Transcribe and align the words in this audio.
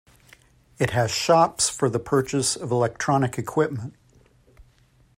It 0.79 0.89
has 0.89 1.11
shops 1.11 1.69
for 1.69 1.87
the 1.87 1.99
purchase 1.99 2.55
of 2.55 2.71
electronic 2.71 3.37
equipment. 3.37 3.93